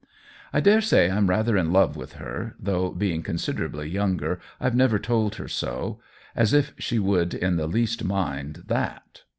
[0.51, 4.97] I dare say I'm rather in love with her, though, being considerably younger, IVe never
[4.97, 5.99] told her so—
[6.35, 9.21] as if she would in the least mind that